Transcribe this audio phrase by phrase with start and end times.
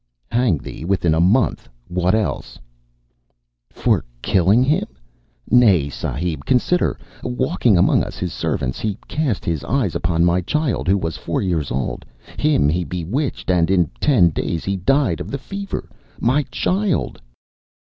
[0.31, 1.69] "Hang thee within a month!
[1.87, 2.57] What else?"
[3.69, 4.87] "For killing him?
[5.51, 6.97] Nay, sahib, consider.
[7.23, 11.43] Walking among us, his servants, he cast his eyes upon my child, who was four
[11.43, 12.03] years old.
[12.39, 15.87] Him he bewitched, and in ten days he died of the fever.
[16.19, 17.21] My child!"